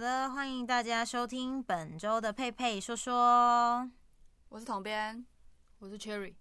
[0.00, 3.86] 好的，欢迎大家收听本周的佩佩说说。
[4.48, 5.26] 我是统编，
[5.78, 6.32] 我是 Cherry。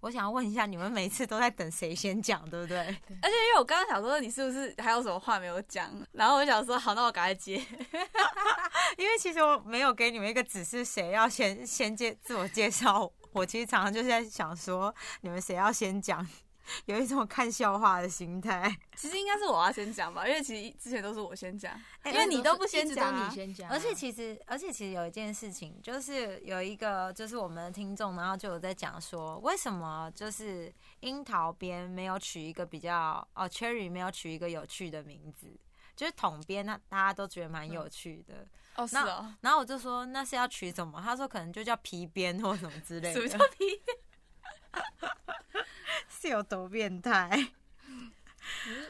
[0.00, 2.78] 我想要问一下，你们每次都在等谁先讲，对不对？
[3.22, 5.92] 而且因为我刚刚想说，你是不是还有什么话没有讲？
[6.10, 7.64] 然后我想说，好，那我赶快接。
[8.98, 13.08] 因为其实我没有给你们一个指示，谁要先先介自我介绍。
[13.30, 16.26] 我其实常常就是在想说，你们谁要先讲。
[16.86, 23.70] 有一种看笑话的心态， 其实应该是我要先讲吧，因为其实之前都是我先讲，因为你都不先讲，你先讲。
[23.70, 35.48] 而且其实，而且其实有一件事情，就是有一个就是我们的听众，然后就有在讲说，为什么就是樱桃边没有取一个比较哦，Cherry 没有取一个有趣的名字，
[35.94, 39.34] 就是统边那大家都觉得蛮有趣的哦，是哦。
[39.42, 41.00] 然后我就说那是要取什么？
[41.02, 43.14] 他说可能就叫皮鞭或什么之类的。
[43.14, 43.64] 什么叫皮？
[46.08, 47.52] 是有多变态？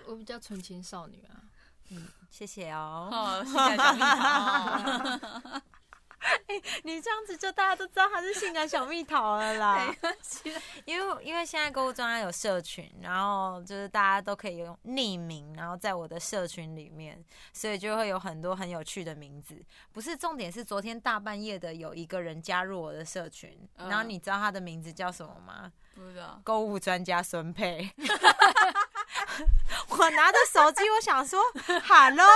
[0.07, 1.43] 我我比较纯情少女啊，
[1.91, 3.09] 嗯，谢谢哦。
[3.11, 5.61] 哦，性感小蜜桃。
[6.49, 9.95] 哎，你这样子就大家都知道他是性感小蜜桃了啦。
[10.87, 19.55] 因为因为现在购物专家有社群，然后就是大家都可以用匿名，然后在我的社群里面，所以就会有很多很有趣的名字。
[19.93, 25.71] 不是重点是昨天大半夜的有一个人加入我的社群，然后你知道他的名字叫什么吗？
[25.95, 26.41] 不知道。
[26.43, 27.91] 购物专家孙佩。
[29.89, 31.41] 我拿着手机，我想说
[31.87, 32.27] ，Hello，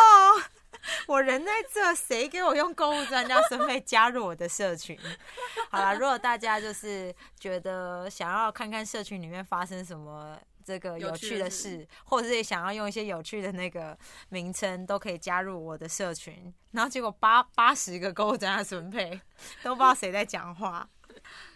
[1.06, 4.98] 我人在这，谁给我用购物专家身份加入我的社群？
[5.70, 13.96] 好了，如果大家就是觉得想要看看社群里面发生什么这个有趣的事，或者是想要用一些有趣的那个
[14.28, 16.54] 名称，都可以加入我的社群。
[16.72, 19.20] 然后结果八八十个购物专家准配
[19.62, 20.88] 都不知道谁在讲话。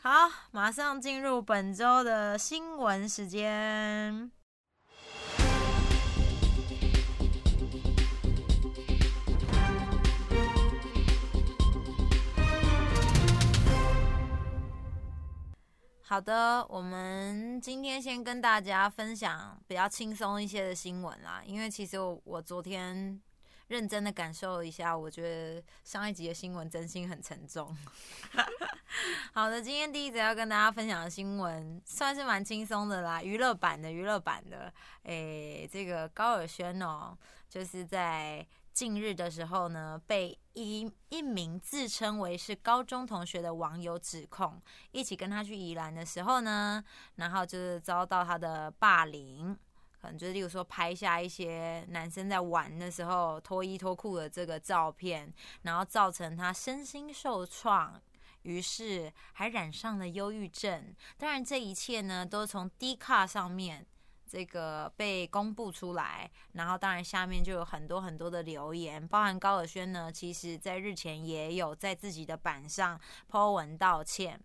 [0.02, 4.32] 好，马上进入本周的新闻时间。
[16.12, 23.18] 好的，我们今天先跟大家分享比较轻松一些的新闻啦，因为其实我我昨天。
[23.68, 27.74] 认真的感受一下，我觉得上一集的新闻真心很沉重。
[29.32, 34.70] 好的，今天第一则要跟大家分享的新闻算是蛮轻松的啦，娱乐版的娱乐版的。
[35.04, 37.16] 诶，这个高尔宣哦，
[37.48, 44.60] 就是在近日的时候呢，被一一名自称为是高中同学的网友指控，
[44.90, 46.82] 一起跟他去宜兰的时候呢，
[47.16, 49.56] 然后就是遭到他的霸凌。
[50.00, 55.32] 可能就是，例如说拍下一些男生在玩的时候脱衣脱裤的这个照片，
[55.62, 58.02] 然后造成他身心受创，
[58.42, 60.92] 于是还染上了忧郁症。
[61.16, 63.86] 当然，这一切呢都从 D 卡上面
[64.32, 72.98] 这个被公布出来，然后当然下面就有很多很多的留言，包含高尔轩呢，其实在日前也有在自己的板上
[73.30, 74.40] po 文道歉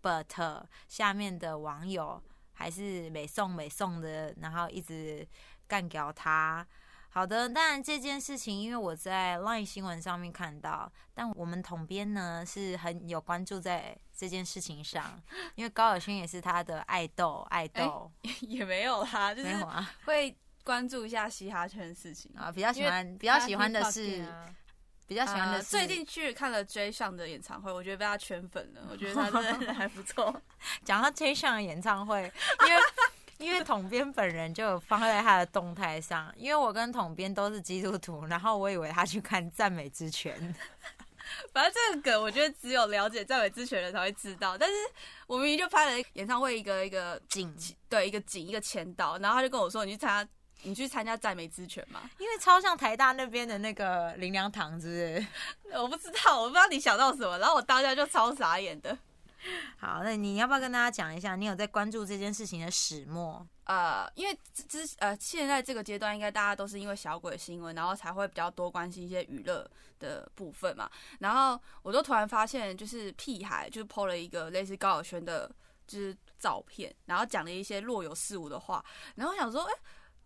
[0.00, 2.22] ，but 下面的网友。
[2.56, 5.26] 还是美送美送的，然后一直
[5.66, 6.64] 干掉他。
[7.14, 15.22] 好的，当然这件事情，因为我在 LINE 新闻上面看到，但我们统编呢是很有关注在这件事情上，
[15.54, 18.10] 因为高晓轩也是他的爱豆，爱豆
[18.40, 19.54] 也没有啦，就是
[20.06, 24.26] 会关注一下嘻哈圈的事情啊，比较喜欢，比较喜欢的是。
[25.06, 28.88] 比较喜欢的，最近去看了 J 上的演唱会，我觉得被他圈粉了。
[28.90, 30.34] 我觉得他真的 还不错。
[30.82, 32.80] 讲到 J 上的演唱会，因为
[33.44, 40.54] 因为统编本人就有放在他的动态上，因为我跟统编都是基督徒，然后我以为他去看赞美之泉。
[41.52, 44.56] 反正这个梗，我觉得只有了解赞美之泉的人才会知道。
[44.56, 44.74] 但是
[45.26, 47.54] 我明明就拍了演唱会一个一个景，
[47.88, 50.30] 对，一个景一个签到，然后他就跟我说：“你去参加。”
[50.66, 52.08] 你去参加赞美之泉嘛？
[52.16, 55.26] 因为超像台大那边的那个林良堂，是不是？
[55.76, 58.96] 我不知道，我不知道你想到什么，然后我当下就超傻眼的。
[59.76, 63.46] 好，那你要不要跟大家讲一下，你有在关注这件事情的始末？
[63.64, 70.90] 呃，因为之呃，现在这个阶段，应该大家都是因为小鬼新闻，然后才会比较多关心一些娱乐的部分嘛。
[71.18, 75.50] 然后我就突然发现，就是屁孩就是 PO 了一个类似高晓轩的，
[75.86, 78.84] 就是照片，然后讲了一些若有似无的话，
[79.14, 79.72] 然后想说，哎。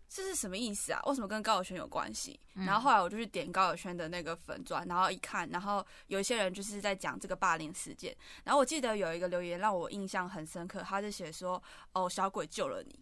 [0.09, 1.01] 这是什么意思啊？
[1.05, 2.41] 为什么跟高晓轩有关系？
[2.55, 8.17] 然后后来我就去点高晓轩的那个粉钻，然后一看，然后有一些人就是在讲这个霸凌事件。
[8.43, 11.63] 然后我记得有一个留言让我印象很深刻，他是写说
[11.93, 12.99] ：“哦，小鬼救了你。”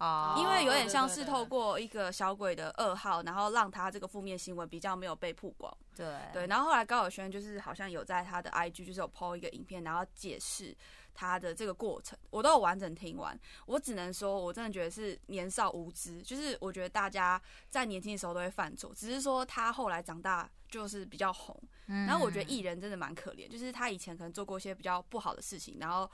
[0.00, 5.72] 哦，因为有点像是透过一个小鬼的噩耗，然后让他这个负面新闻比较没有被曝光。
[5.96, 10.76] 对对，然后后来高晓轩就是好像有在他的 IG 就是有 PO 一个影片，然后解释。
[11.14, 13.38] 他的这个过程，我都有完整听完。
[13.66, 17.40] 我只能说，我真的觉得是年少无知，就是我觉得大家
[17.70, 21.58] 在年轻的时候都会犯错，只是说他后来长大就是比较红。
[21.86, 26.10] 嗯然后我觉得艺人真的蛮可怜，就是他以前可能做过一些比较不好的事情，然后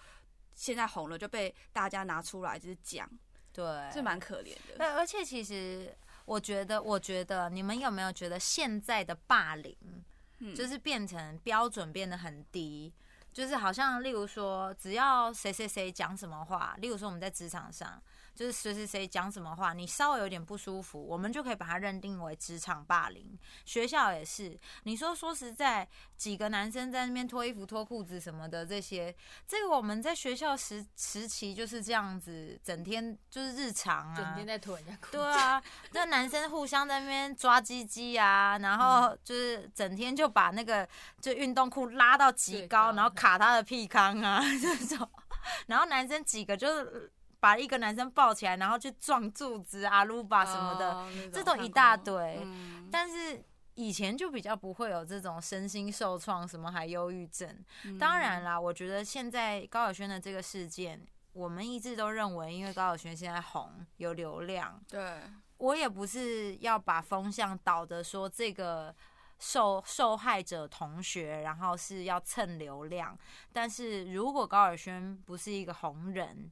[0.54, 3.08] 现在红了就被大家拿出来就是讲，
[3.52, 4.76] 对，是蛮可怜的。
[4.76, 9.76] 对，而且其实我觉得，我觉得你们有没有觉得现在的霸凌，
[10.40, 12.92] 嗯就是变成标准变得很低，
[13.32, 18.00] 就是好像例如说，只要谁谁谁讲什么话，例如说我们在职场上，
[18.34, 23.38] 就是谁谁谁讲什么话，你稍微有点不舒服，我们就可以把它认定为职场霸凌。
[23.64, 25.86] 学校也是，你说说实在，
[26.16, 29.14] 几个男生在那边脱衣服、脱裤子什么的，这些，
[29.46, 35.12] 这个我们在学校时时期就是这样子，整天就是日常啊，整天在脱人家裤子。
[35.12, 35.62] 对啊，
[35.92, 40.88] 那男生互相在那边抓鸡鸡啊，然后就是整天就把那个
[41.20, 45.08] 就运动裤拉到极高，高然后卡他的屁康啊 这种，
[45.66, 53.42] 然后男生几个就是把一个男生抱起来，然后去撞柱子、阿鲁巴什么的，哦这都一大堆嗯但是。
[53.76, 57.48] 以前就比较不会有这种身心受创，什么还忧郁症。
[57.84, 61.00] 嗯当然啦，我觉得现在高晓轩的这个事件，
[61.32, 65.22] 我们一直都认为，因为高晓轩现在红有流量，对，
[65.56, 68.94] 我也不是要把风向导的说这个
[69.38, 73.16] 受受害者同学，然后是要蹭流量。
[73.50, 76.50] 但是如果高尔宣不是一个红人，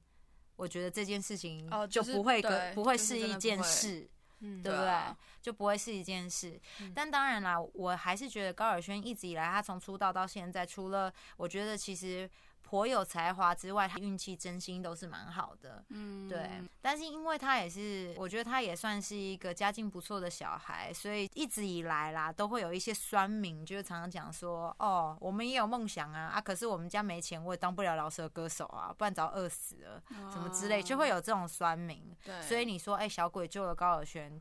[0.59, 4.07] 我觉得这件事情哦就不会跟、对不会是是一件事。
[4.41, 4.89] 嗯对不对？
[4.89, 6.61] 啊就不会是一件事。
[6.81, 12.31] 嗯但当然啦，我还是觉得高尔宣一直以来，他从出道到现在，除了我觉得其实
[12.69, 15.83] 颇有才华之外，他运气真心都是蛮好的。
[15.89, 31.97] 嗯，对，但是因为他也是，我觉得他也算是一个家境不错的小孩，所以一直以来啦，都会有一些酸民，就是常常讲说，哦，我们也有梦想啊，啊，可是我们家没钱，我也当不了饶舌歌手啊，不然早饿死了，什么之类，就会有这种酸民。
[31.97, 34.39] 哦对，所以你说，哎、小鬼救了高尔宣，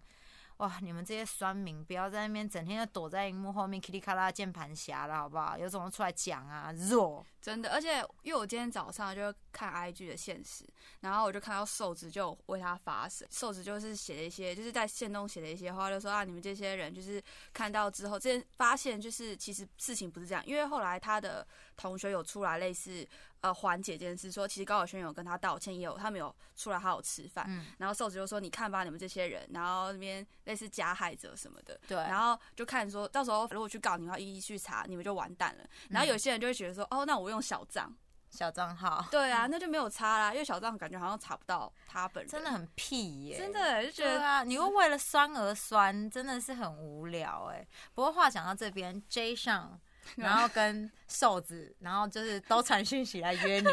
[0.57, 5.57] 哇，你们这些酸民不要在那边整天就躲在荧幕后面噼里咔啦键盘侠了，好不好？
[5.57, 7.25] 有种出来讲啊，弱。
[7.39, 10.65] 真的，而且因为我今天早上就看 IG 的现实，
[11.01, 17.24] 然后我就看到瘦子就为他发声，瘦子就是写了一些，就是在线中写了一些话，就说啊，你们这些人就是
[17.54, 23.07] 看到之后，这发现就是其实事情不是这样，因为后来他的同学有出来类似
[23.41, 31.97] 呃缓解这件事，说其实高晓轩有跟他道歉，也有他们有出来好好吃饭，嗯，然后瘦子就说你看吧，你们这些人，然后那边类似加害者什么的，对。
[31.97, 35.63] 然后就看说到时候如果去告你的话，一一去查，你们就完蛋了。
[35.89, 37.95] 然后有些人就会觉得说，哦，那我用小账，
[38.29, 39.05] 小账号。
[39.11, 49.79] 对啊， 那就没有差啦，因为小账感觉好像查不到他本人，真的很屁耶、真的就觉得对啊，你会为了酸而酸，真的是很无聊哎、不过话讲到这边，J 上，
[50.15, 53.68] 然后跟瘦子，然后就是都传讯息来约你，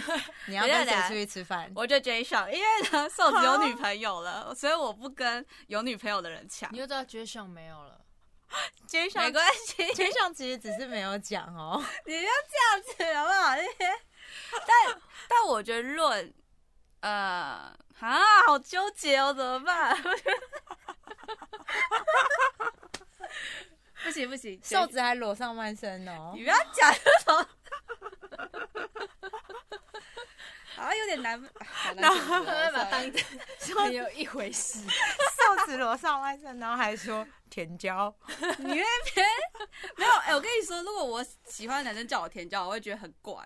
[0.48, 1.70] 你要跟谁出去吃饭？
[1.74, 8.00] 我就 J 上，因为呢瘦子有女朋友了，所以我不跟有女朋友的人抢你，就知道绝上没有了，
[8.86, 11.82] J 上没关系，J 上其实只是没有讲哦。
[12.06, 13.56] 你不要这样子好不好？
[14.66, 16.34] 但但我觉得论，
[17.00, 17.10] 呃，
[18.00, 19.96] 啊，好纠结哦，怎么办？
[24.04, 27.46] 不行不行，瘦子还裸上半身哦你，不要讲这种，
[30.76, 34.78] 好像有点难，好难他解会把当没有一回事。
[34.84, 38.14] 瘦子裸上半身，然后还说甜椒，
[38.58, 39.26] 你那边
[39.96, 40.10] 没有？
[40.24, 43.36] 哎、我跟你说，如果我喜欢的男生叫我甜椒，我会觉得很怪，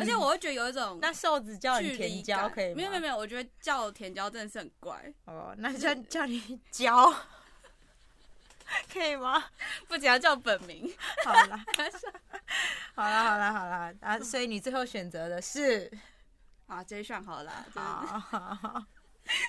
[0.00, 2.74] 而且我会觉得有一种嗯那瘦子叫你甜椒感可以吗？
[2.76, 7.14] 没有没有没有，我觉得叫甜椒真的是很怪，哦，那就叫你 椒，
[8.92, 9.44] 可以吗？
[9.88, 10.92] 不仅要叫本名，
[11.24, 11.64] 好啦，
[12.94, 15.90] 好啦，好啦，好啦，啊，所以你最后选择的是，
[16.66, 17.82] 啊，J 上好了好
[18.18, 18.84] 好好。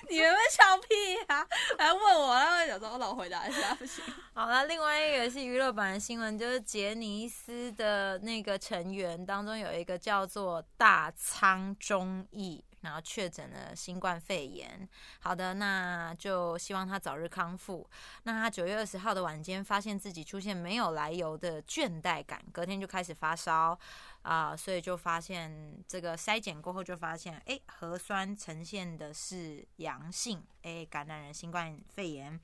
[0.08, 0.88] 你们会笑屁
[1.28, 1.46] 啊？
[1.76, 4.02] 来问我，然后想说，我老回答一下，不行。
[4.32, 14.88] 好了，另外一个是娱乐版的新闻，就是杰尼斯的那个成员当中有一个叫做大仓忠义，然后确诊了新冠肺炎。
[15.18, 17.86] 好的，那就希望他早日康复。
[18.22, 23.78] 那他九月二十号的晚间发现自己出现没有来由的倦怠感，隔天就开始发烧
[24.22, 32.40] 啊、所以就发现这个筛检过后就发现，哎，核酸呈现的是阳性，哎，感染了新冠肺炎。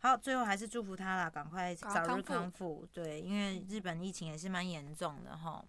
[0.00, 2.86] 好，最后还是祝福他啦，赶快早日康复。
[2.92, 5.64] 对，因为日本疫情也是蛮严重的哈。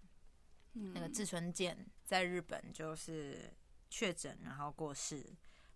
[0.74, 3.52] 嗯那个志村健在日本就是
[3.92, 5.22] 确诊，然后过世。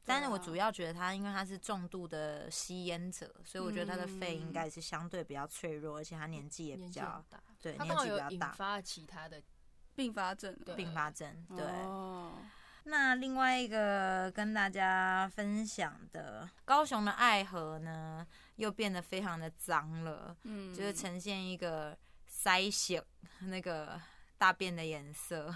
[0.09, 9.43] 但是我主要觉得他，因为他是重度的吸烟者，所以我觉得他的肺应该是相对比较脆弱，而且他年纪也比较大，对年纪比较大，引发其他的，
[9.97, 11.45] 并发症，对并发症。
[11.57, 12.33] 对，哦，
[12.85, 21.99] 那另外一个跟大家分享的，高雄的爱河呢，又变得非常的脏了，嗯，就是呈现一个
[22.31, 23.05] 腮血
[23.41, 24.01] 那个
[24.39, 25.53] 大便的颜色。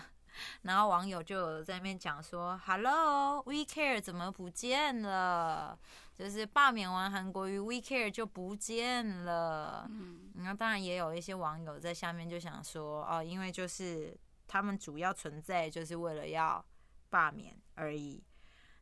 [0.62, 5.78] 然后网友就有在那边讲说：“Hello，We Care 怎么不见了？
[6.14, 14.16] 就是罢免完韩国瑜，We Care 就不见了。”嗯然后当然也有一些网友在下面就想说：“哦，因为就是
[14.46, 16.64] 他们主要存在就是为了要
[17.08, 18.22] 罢免而已。”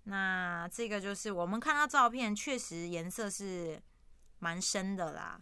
[0.04, 3.82] 那这个就是我们看到照片，确实颜色是
[4.38, 5.40] 蛮深的啦。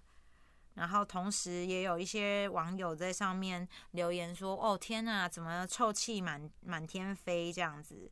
[0.76, 8.10] 然后同时也有一些网友在上面留言说：“哦天呐，怎么臭气满满天飞这样子？”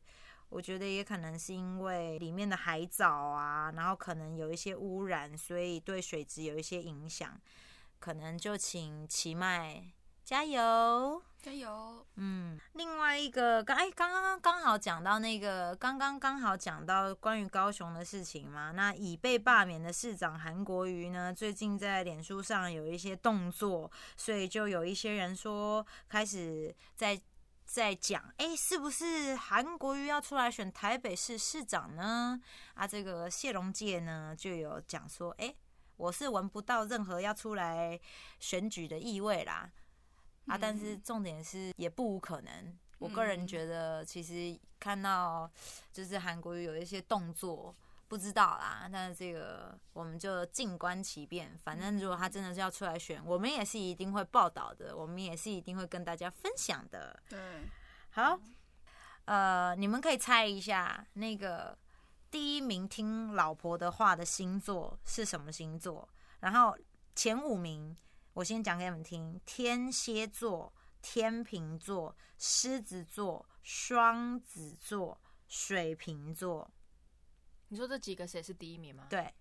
[0.49, 7.39] 我觉得也可能是因为里面的海藻啊，然后可能有一些污染，所以对水质有一些影响。
[7.99, 9.83] 可能就请奇麦
[10.25, 11.21] 加油。
[11.39, 12.03] 加油！
[12.15, 18.71] 嗯，另外一个刚哎，刚刚刚好讲到那个，刚刚刚好讲到关于高雄的事情嘛。
[18.71, 27.21] 那已被罢免的市长韩国瑜呢，最近在脸书上有一些动作，所以就有一些人说开始在
[27.63, 32.41] 在讲，哎，是不是韩国瑜要出来选台北市市长呢？
[32.73, 35.53] 啊，这个谢龙介呢就有讲说，哎，
[35.95, 37.99] 我是闻不到任何要出来
[38.39, 39.69] 选举的意味啦。
[40.47, 42.77] 啊，但是重点是也不无可能。
[42.99, 45.51] 我个人觉得，其实看到
[45.91, 47.75] 就是韩国瑜有一些动作，
[48.07, 48.87] 不知道啦。
[48.91, 51.57] 但是这个我们就静观其变。
[51.63, 57.19] 反正如果他真的是要出来选，我们也是一定会报道的，我们也是一定会跟大家分享的。
[57.27, 57.39] 对，
[58.11, 58.39] 好，
[59.25, 61.77] 呃，你们可以猜一下，那个
[62.31, 66.07] 第一名听老婆的话的星座是什么星座？
[66.39, 66.77] 然后
[67.13, 67.95] 前五名。
[68.35, 76.69] 我先讲给你们听：天蝎座、天秤座、狮子座、双子座、水瓶座。
[77.69, 79.07] 你说这几个谁是第一名吗？
[79.09, 79.33] 对，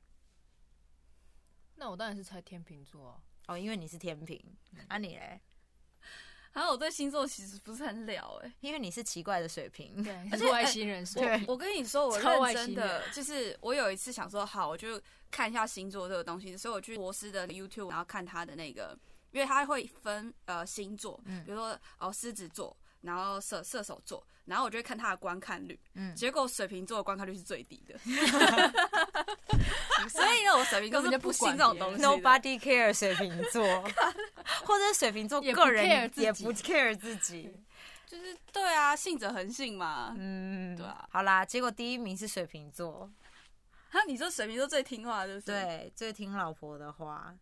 [1.74, 3.22] 那我当然是猜天秤座啊。
[3.48, 5.40] 哦，因为你是天平，啊你嘞？
[6.54, 10.02] 然后我对星座其实不是很了哎、因为你是奇怪的水瓶。
[10.02, 11.04] 对， 而且是外星人
[11.46, 14.98] 我跟你说，我超真星的，就是我有一次想说，好，我就
[15.30, 18.96] 看一下星座这个东西，所以我去博斯的 YouTube，然后看他的那个，
[19.32, 21.44] 因为他会分呃星座，嗯。
[21.44, 26.14] 比如说哦狮子座，然后射射手座，然后我就会看他的观看率，嗯。
[26.14, 27.98] 结果水瓶座的观看率是最低的，
[30.08, 33.62] 所以呢，我水瓶座根本就不信这种东西 Nobody care 水瓶座，
[34.64, 36.22] 或者水瓶座也不个人 care 自己。
[36.22, 37.54] 也不 care 自己。
[38.06, 40.14] 就是对啊，信者恒信嘛。
[40.16, 41.08] 嗯，对啊。
[41.10, 43.10] 好啦，结果第一名是水瓶座，
[43.90, 45.40] 哈，你说水瓶座最听话，就是？
[45.40, 47.34] 对，最听老婆的话。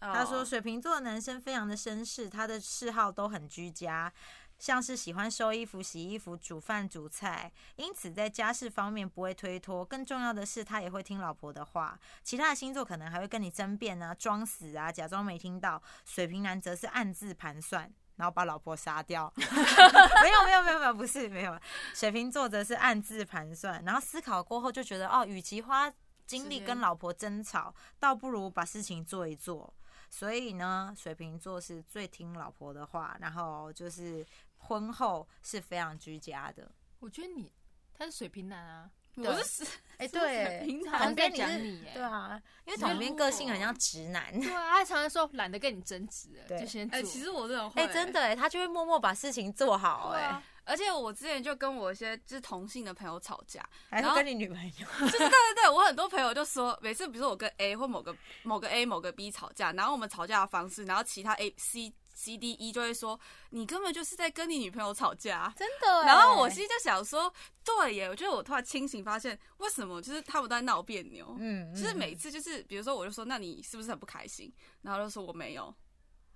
[0.00, 0.10] 哦。
[0.12, 4.12] 他说水瓶座的男生非常的绅士，他的嗜好都很居家，
[4.58, 9.84] 像是喜欢收衣服、洗衣服、煮饭、煮菜，因此在家事方面不会推脱。
[9.84, 11.98] 更重要的是，他也会听老婆的话。
[12.22, 15.82] 其他的星座可能还会跟你争辩啊、装死啊、假装没听到。
[16.04, 17.92] 水瓶男则是暗自盘算。
[18.16, 21.56] 然后把老婆杀掉， 没有没有没有没有，不是没有。
[21.94, 25.88] 水瓶座则是暗自盘算，然后思考过后就觉得，哦，与其花
[26.26, 29.72] 精力跟老婆争吵，倒不如把事情做一做。
[30.10, 34.26] 所以呢，水瓶座是最听老婆的话，然后就是
[34.58, 36.70] 婚后是非常居家的。
[36.98, 37.50] 我觉得你
[37.94, 39.64] 他是水瓶男啊，我是
[39.96, 41.90] 哎、 是水瓶男好像在统编是讲你耶。
[41.94, 44.32] 对啊，因为旁边个性很像直男。
[44.40, 46.28] 对啊，他常常说懒得跟你争执。
[46.50, 54.86] 哎、其实我这种会、哎、真的哎，他就会默默把事情做好哎、而且我之前就跟我一些就是同性的朋友吵架，还然后是跟你女朋友。
[55.00, 63.18] 就是对对对，我很多朋友就说，每次比如说我跟 A 或某个某个 A 某个 B 吵架，然后我们吵架的方式，然后其他 A C C D E 就会说
[63.50, 65.54] 你根本就是在跟你女朋友吵架。
[65.56, 67.32] 真的然后我心里就想说，
[67.62, 74.52] 对耶，我觉得我突然清醒发现，为什么就是他们都在闹别扭，嗯，就是嗯每次就是比如说我就说，那你是不是很不开心？
[74.82, 75.72] 然后就说我没有，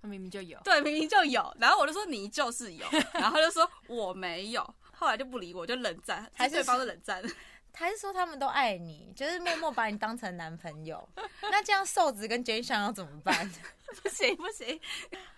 [0.01, 0.57] 他明明就有。
[0.63, 7.21] 对，明明就有，然后我就说你就是有，然后他就说我没有，后来就不理我，就冷战，还是对方的冷战。
[7.75, 11.07] 还是说他们都爱你，就是默默把你当成男朋友。
[11.41, 13.49] 那这样瘦子跟 J 上要怎么办？
[14.01, 14.79] 不行不行，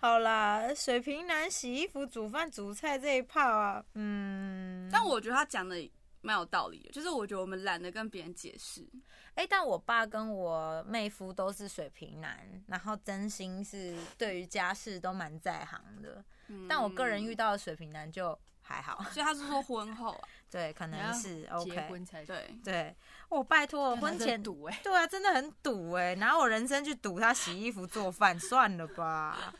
[0.00, 5.76] 好啦，水瓶男洗衣服、煮饭、煮菜这一炮啊，嗯，但我觉得他讲的
[6.22, 8.86] 蛮有道理的，就是我觉得我们懒得跟别人解释。
[9.34, 12.38] 哎、但我爸跟我妹夫都是水瓶男，
[12.68, 16.24] 然后真心是对于家事都蛮在行的。
[16.48, 22.96] 嗯但我个人遇到的水瓶男就还好，所以他是说婚后啊，对，可能是 OK，婚才对，对，
[23.28, 29.52] 我拜托，婚前赌哎，对啊，真的很赌哎、拿我人生去赌他洗衣服做饭，算了吧。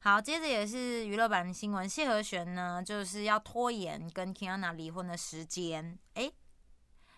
[0.00, 5.98] 好，接着也是娱乐版的新闻，谢和弦呢就是要拖延跟 Kiana 离婚的时间。
[6.14, 6.32] 诶，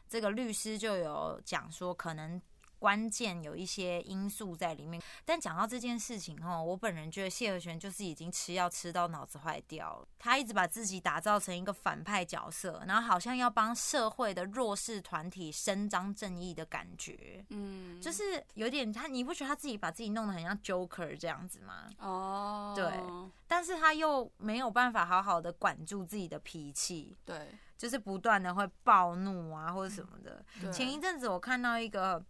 [0.09, 2.41] 这个律师就有讲说，可能
[2.79, 5.03] 关键有一些因素在里面。
[5.25, 10.09] 但讲到这件事情哦，我本人觉得谢和弦就是已经吃药吃到脑子坏掉了。
[10.19, 17.45] 他一直把自己打造成一个反派角色，然后好像要帮社会的弱势团体伸张正义的感觉。
[17.51, 21.91] 嗯，就是有点他，你不觉得他自己把自己弄得很像 Joker 这样子吗？
[21.99, 22.93] 哦，对
[23.47, 30.45] 但是他又没有办法好好的管住自己的脾气，对就是不断的会暴怒啊或者什么的。
[30.71, 32.23] 前一阵子我看到一个，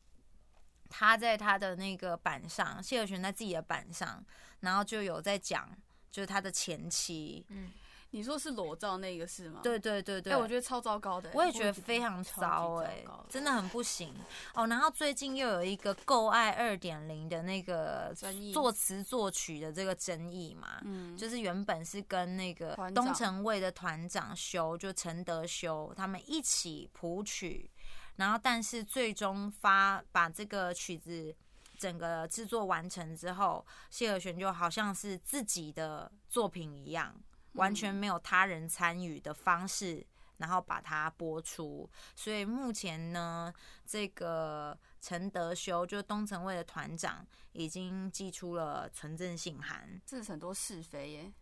[0.88, 4.24] 他在他的那个板上，谢和弦在自己的板上，
[4.60, 5.68] 然后就有在讲，
[6.10, 7.44] 就是他的前妻。
[7.48, 7.70] 嗯，
[8.10, 9.60] 你说是裸照那个是吗？
[9.62, 11.30] 对对对对，哎，我觉得超糟糕的。
[11.34, 14.14] 我也觉得非常糟糟哎、糕真的很不行
[14.54, 14.66] 哦。
[14.66, 18.14] 然后最近又有一个够爱二点零的那个
[18.52, 27.70] 作词作曲的这个争议嘛，嗯，就是原本是跟那个东城卫的团长修，就陈德修他们一起谱曲，
[28.18, 31.34] 然后但是最终发把这个曲子
[31.76, 37.18] 整个制作完成之后，谢和弦就好像是自己的作品一样，
[37.54, 40.06] 完全没有他人参与的方式。
[40.38, 43.52] 然后把它播出，所以目前呢，
[43.84, 51.32] 这个陈德修就东城卫的团长已经寄出了存证信函，这是很多是非耶。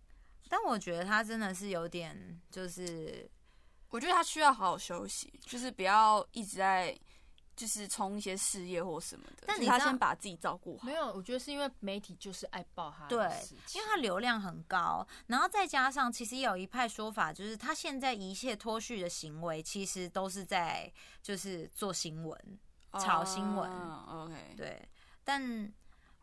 [0.48, 3.30] 但我觉得他真的是有点，就是
[3.90, 6.98] 我觉得他需要好好休息，就是不要一直在
[7.54, 9.44] 就是冲一些事业或什么的。
[9.46, 10.92] 但是他先把自己照顾好没。
[10.92, 13.18] 有，我觉得是因为媒体就是爱报他对
[13.74, 22.58] 因为他流量很高，然后再加上其实有一派说法，就是他现在一切脱序的行为，其实都是在就是做新闻，
[22.98, 24.86] 炒新闻哦 OK，对，
[25.24, 25.72] 但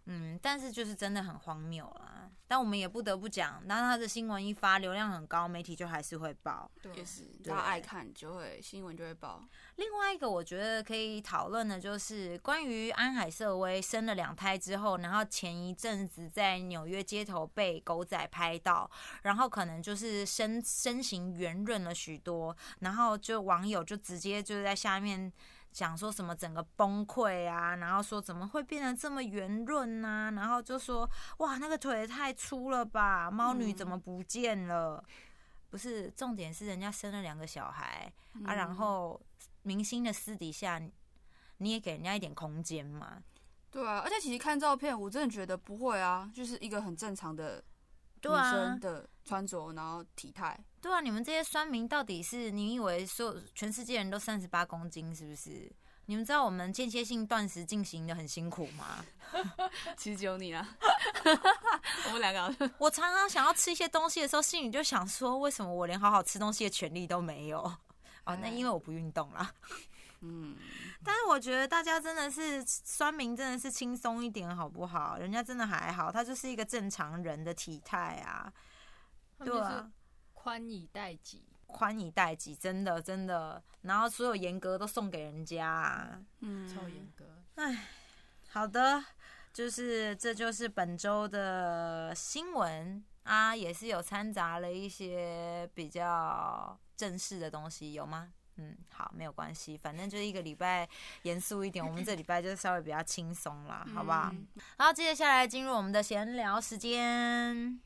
[0.06, 2.30] 嗯，但是就是真的很荒谬啦。
[2.46, 6.70] 但我们也不得不讲，当他的新闻一发，流量很高，媒体就还是会报。
[6.82, 9.44] 对也是对大家爱看就会新闻就会报。
[9.78, 18.90] 另外一个我觉得可以讨论的就是关于安海瑟薇生了两胎之后，然后前一阵子在纽约街头被狗仔拍到，
[19.24, 25.32] 然后可能就是身身形圆润了许多，然后就网友就直接就在下面。
[25.74, 30.32] 讲说什么整个崩溃啊，然后说怎么会变得这么圆润呢？
[30.36, 31.10] 然后就说
[31.40, 35.04] 哇，那个腿也太粗了吧，猫女怎么不见了？
[35.70, 38.14] 不是，重点是人家生了两个小孩、
[38.46, 39.20] 啊，然后
[39.64, 40.80] 明星的私底下，
[41.58, 43.24] 你也给人家一点空间嘛。
[43.72, 47.64] 对啊，而且其实看照片，我真的觉得不会啊，就是一个很正常的
[48.22, 50.64] 女生，的穿着，然后体态。
[50.84, 55.72] 对啊，你们这些酸民到底是你以为所有全世界人都三十八公斤是不是？
[56.08, 59.06] 你们知道我们间歇性断食进行的很辛苦吗？
[59.96, 60.78] 其实只有你啊，
[62.08, 67.62] 我们两个 我常常想要吃一些东西的时候，心里就想说，为什么我连好好吃东西的权利都没有？
[68.26, 69.50] 哦，那因为我不运动啦。
[70.20, 70.58] 嗯，
[71.02, 75.18] 但是我觉得大家真的是酸民，真的是轻松一点好不好？
[75.18, 78.52] 人家真的还好，他就是一个正常人的体态啊，
[79.40, 79.90] 对啊，
[80.44, 81.42] 宽以待己。
[81.68, 83.64] 宽以待己，真的真的。
[83.84, 86.22] 然后所有严格都送给人家、啊。
[86.42, 87.26] 嗯超严格，
[88.50, 89.02] 好的，
[89.54, 98.34] 就是这就是本周的新闻啊，也是有掺杂了一些比较正式的东西，有吗？
[98.58, 100.88] 嗯，好，没有关系，反正就是一个礼拜
[101.22, 104.30] 严肃一点，我们这礼拜就稍微比较轻松啦，好不好？
[104.34, 104.46] 嗯
[104.78, 107.80] 然后接下来进入我们的闲聊时间。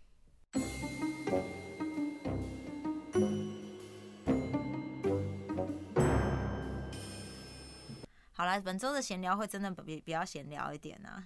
[8.37, 11.23] 好了，本周的闲聊会真的比比较闲聊一点啊，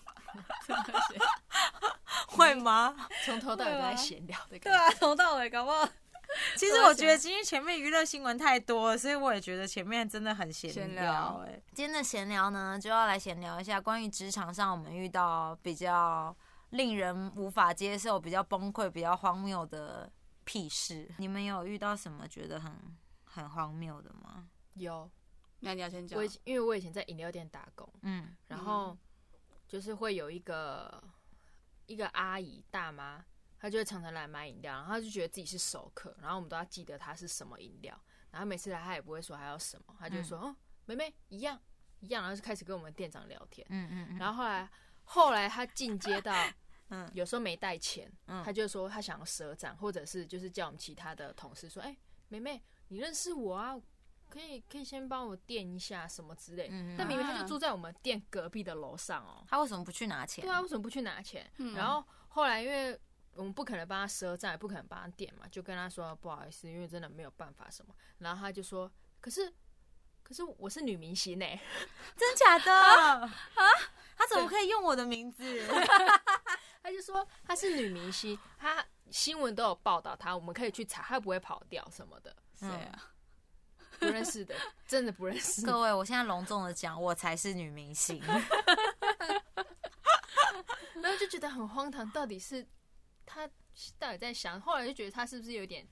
[2.27, 2.93] 会吗？
[3.25, 4.69] 从头到尾都在闲聊的感觉。
[4.69, 5.87] 对啊，从头到尾搞不好。
[6.57, 11.41] 其实我觉得今天前面娱乐新闻太多了，所以我也觉得前面真的很闲聊。
[11.47, 16.35] 哎，今天的闲聊呢，就要来闲聊一下关于职场上我们遇到比较
[16.71, 20.11] 令人无法接受、比较崩溃、比较荒谬的
[20.43, 21.09] 屁事。
[21.17, 22.73] 你们有遇到什么觉得很
[23.23, 24.45] 很荒谬的吗？
[24.75, 25.09] 有，
[25.59, 26.27] 那你要先讲我以。
[26.27, 28.97] 前因为我以前在饮料店打工，嗯然后
[29.67, 31.03] 就是会有一个
[31.85, 33.23] 一个阿姨大妈，
[33.59, 37.99] 她就会常常来买饮料，然后她就觉得自己是熟客，然后我们都要记得她是什么饮料，
[38.31, 41.59] 然后每次来她也不会说还要什么，她就会说、哦，妹妹一样
[41.99, 44.69] 一样，然后就开始跟我们店长聊天，嗯嗯嗯，然后后来
[45.03, 46.33] 后来她进阶到。
[46.91, 51.95] 嗯有时候没带钱，嗯她就说她想要赊账，或者是就是叫我们其他的同事说，哎、
[52.29, 53.79] 妹妹，你认识我啊？
[54.29, 56.67] 可以可以先帮我垫一下什么之类。
[56.71, 59.43] 嗯但明明他啊就住在我们店隔壁的楼上哦。
[59.47, 60.43] 他为什么不去拿钱？
[60.43, 61.49] 对啊，为什么不去拿钱？
[61.57, 62.99] 嗯然后后后来因为
[63.33, 67.93] 我们不可能帮他赊账，也不可能帮他垫嘛，就跟他说不好意思，因为真的没有办法什么。
[68.19, 69.51] 然后他就说，可是
[70.23, 71.45] 可是我是女明星呢、
[72.15, 73.27] 真假的 啊？
[74.17, 75.65] 他怎么可以用我的名字？
[76.83, 82.35] 他就说她是女明星，她新闻都有报道她，我们可以去查，她不会跑掉什么的。
[82.55, 83.11] 谁啊？
[83.99, 84.55] 不认识的，
[84.87, 85.65] 真的不认识。
[85.65, 88.21] 各位，我现在隆重的讲，我才是女明星。
[91.01, 92.65] 然后就觉得很荒唐，到底是
[93.25, 93.47] 他
[93.97, 94.59] 到底在想？
[94.59, 95.87] 后来就觉得他是不是有点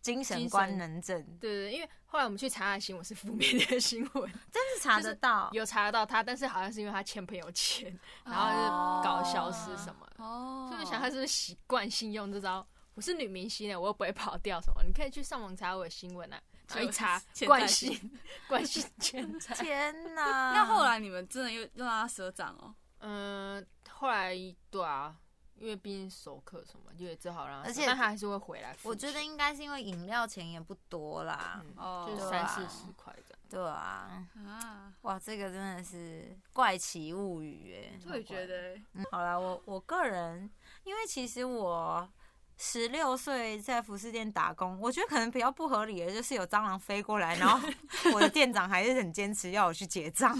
[0.00, 5.48] 精神官能症，对对对，因为后来我们去查他的新闻是负面的新闻， 真是查得到。
[5.52, 8.68] 有查得到他，但是好像是因为他欠朋友钱，然后就
[9.04, 10.24] 搞消失什么的。
[10.24, 12.66] 哦，所以我想他是不是习惯性用这招？
[12.94, 14.82] 我是女明星呢，我又不会跑掉什么。
[14.82, 16.40] 你可以去上网查我的新闻啊，
[16.80, 19.54] 一查 欠债惯性惯性欠 债。
[19.54, 20.52] 天哪！
[20.52, 22.74] 那后来你们真的又又让他赊账哦？
[23.00, 24.34] 嗯，后来
[24.70, 25.14] 对啊，
[25.56, 28.76] 因为毕竟熟客什么，就也只好让他而且但他还是会回来。
[28.82, 31.62] 我觉得应该是因为饮料钱也不多啦。
[31.64, 33.38] 嗯哦就三四十块这样。
[33.48, 38.00] 对啊，啊，哇，这个真的是怪奇物语哎。
[38.10, 40.50] 我也觉得，嗯，好啦，我我个人，
[40.82, 42.08] 因为其实我
[42.58, 47.68] 十六岁在服饰店打工，我觉得可能比较不合理的就是有蟑螂飞过来，然后
[48.14, 50.34] 我的店长还是很坚持要我去结账，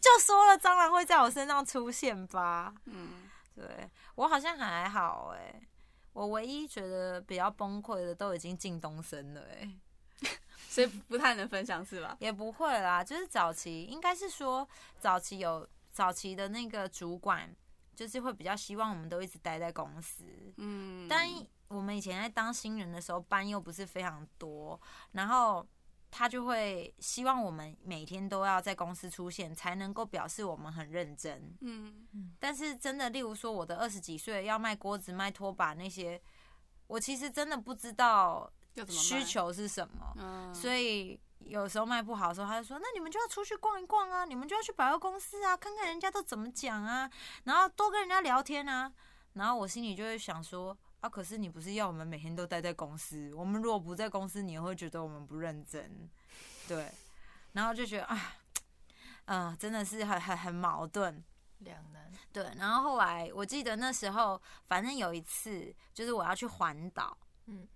[0.00, 2.72] 就说了蟑螂会在我身上出现吧。
[2.86, 3.64] 嗯，对
[4.14, 5.60] 我好像还好哎、
[6.14, 9.70] 我唯一觉得比较崩溃的都已经进东升了哎、
[10.68, 12.16] 所以不太能分享是吧？
[12.20, 14.66] 也不会啦，就是早期应该是说
[14.98, 17.54] 早期有早期的那个主管，
[17.98, 20.22] 就是会比较希望我们都一直待在公司，
[20.58, 21.28] 嗯，但
[21.66, 24.80] 我们以前在当新人的时候，班又不是非常多，
[25.10, 25.66] 然后
[26.08, 31.52] 他就会希望我们每天都要在公司出现，才能够表示我们很认真。
[31.60, 32.06] 嗯，
[32.38, 36.22] 但是真的，例如说我的二十几岁要卖锅子、卖拖把那些，
[36.86, 38.48] 我其实真的不知道
[38.86, 47.10] 需，求是什么，嗯，所以有时候卖不好的时候，他就说：“那你们就要出去逛一逛啊，你们就要去百货公司啊，看看人家都怎么讲啊，
[47.44, 48.92] 然后多跟人家聊天啊。”
[49.34, 53.32] 然后我心里就会想说：“啊，可是你不是要我们每天都待在公司？
[53.34, 56.08] 我们如果不在公司，你也会觉得我们不认真，
[56.66, 56.90] 对。”
[57.52, 58.36] 然后就觉得啊，
[59.24, 61.24] 嗯、真的是很很很矛盾。
[61.60, 62.12] 两难。
[62.32, 67.16] 对，然后后来我记得那时候，反正有一次就是我要去环岛，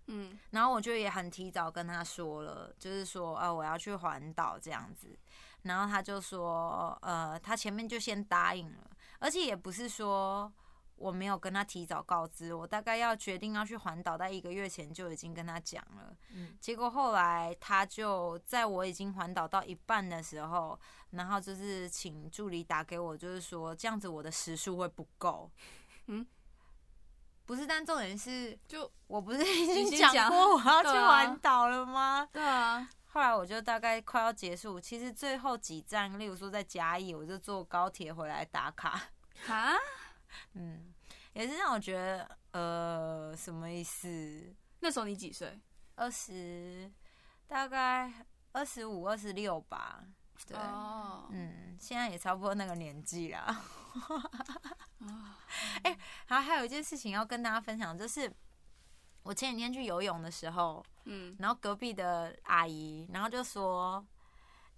[0.06, 5.18] 嗯，然后我就也很提早跟他说了，就是说啊我要去环岛这样子，
[5.62, 10.52] 然后他就说呃他前面就先答应了，而且也不是说
[10.96, 16.56] 我没有跟他提早告知，我大概要决定要去环岛，在一个月前就已经跟他讲了，嗯。
[16.60, 20.78] 结果后来他就在我已经环岛到一半的时候，
[21.10, 25.50] 然后就是请助理打给我，就是说这样子我的时数会不够，
[26.08, 26.26] 嗯。
[27.44, 32.28] 不是，但重点是就我不是已已经讲过我要去环岛了吗？
[32.32, 39.02] 对啊，后来我就大概快要结束，其实最后几站，例如说在嘉义，我就坐高铁回来打卡。
[39.48, 39.72] 啊，
[40.54, 40.92] 嗯，
[41.32, 44.54] 也是让我觉得，呃，什么意思？
[44.80, 45.60] 那时候你几岁？
[45.94, 46.90] 二十，
[47.46, 48.10] 大概
[48.52, 50.02] 二十五、二十六吧。
[50.46, 53.40] 对，哦，嗯，现在也差不多那个年纪啦。
[53.40, 55.36] 啊
[55.82, 58.32] 哎、还还有一件事情要跟大家分享，就是
[59.22, 64.04] 我前几天去游泳的时候，嗯，然后隔壁的阿姨，然后就说：“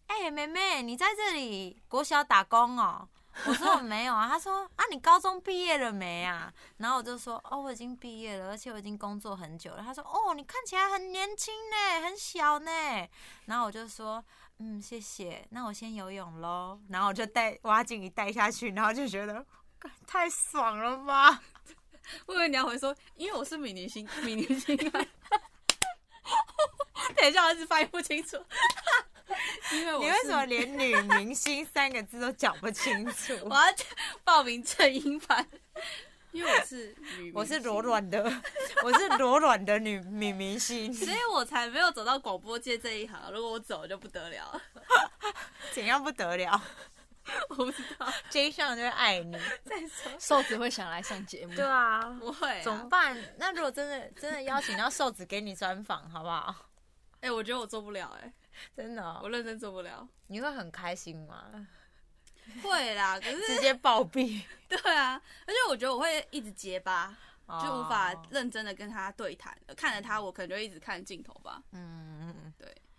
[0.08, 3.08] 哎、妹妹，你在这里国小打工哦？”
[3.46, 4.26] 我说我没有啊。
[4.30, 12.70] 她说：“啊，你高中毕业了没啊？”然后我就说：“哦，我已经毕业了，而且我已经工作很久了。”她说：“哦，你看起来很年轻呢，很小呢。”
[13.46, 14.24] 然后我就说
[14.66, 15.46] ：“嗯，谢谢。
[15.50, 19.44] 那我先游泳喽。”然后我就带蛙镜一带下去，然后就觉得
[20.06, 21.42] 太爽了吧。
[22.24, 25.06] 我以为你要回说，因为我是米尼星，米尼星啊。
[27.14, 28.42] 等一下，我一直发音不清楚。
[29.72, 33.34] 因为我你为什么连女明星三个字都讲不清楚？
[33.44, 33.62] 我要
[34.24, 35.46] 报名正音版？
[36.34, 38.24] 因为我是女，我是柔，软的，
[38.82, 43.30] 我是柔软的女女明星， 所以我才没有走到广播界这一行。
[43.32, 44.60] 如果我走就不得了了，
[45.70, 46.60] 怎样不得了
[47.50, 48.12] 我不知道。
[48.30, 49.38] ？J 上就会爱你。
[49.64, 52.86] 再说瘦子会想来上节目，对啊，不会、怎么啊？
[52.90, 53.16] 办？
[53.38, 56.52] 那如果真的真的邀请到瘦子给你专访，好不好？
[57.20, 58.32] 哎、我觉得我做不了、哎，
[58.76, 60.06] 真的哦、我认真做不了。
[60.26, 61.44] 你会很开心吗？
[62.62, 67.16] 会啦，可是 直接暴毙， 对啊，而且我觉得我会一直结巴，
[67.62, 69.56] 就无法哦认真的跟他对谈。
[69.76, 71.62] 看着他，我可能就会一直看镜头吧。
[71.72, 72.52] 嗯嗯